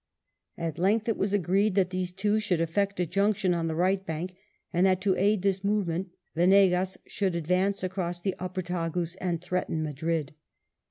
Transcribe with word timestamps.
At 0.57 0.79
length 0.79 1.07
it 1.07 1.15
was 1.15 1.31
agreed 1.31 1.75
that 1.75 1.91
these 1.91 2.11
two 2.11 2.39
should 2.39 2.59
effect 2.59 2.99
a 2.99 3.05
junction 3.05 3.53
on 3.53 3.67
the 3.67 3.75
right 3.75 4.03
bank, 4.03 4.33
and 4.73 4.83
that, 4.87 4.99
to 5.01 5.15
aid 5.15 5.43
this 5.43 5.63
movement, 5.63 6.09
Venegas 6.35 6.97
should 7.05 7.35
advance 7.35 7.83
across 7.83 8.19
the 8.19 8.33
upper 8.39 8.63
Tagus 8.63 9.15
and 9.21 9.39
threaten 9.39 9.83
Madrid. 9.83 10.33